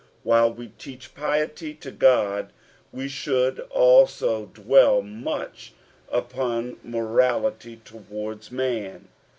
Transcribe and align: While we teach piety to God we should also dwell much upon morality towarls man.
While 0.23 0.51
we 0.51 0.69
teach 0.79 1.13
piety 1.13 1.75
to 1.75 1.91
God 1.91 2.51
we 2.91 3.07
should 3.07 3.59
also 3.69 4.47
dwell 4.47 5.03
much 5.03 5.73
upon 6.09 6.77
morality 6.83 7.79
towarls 7.85 8.49
man. 8.49 9.09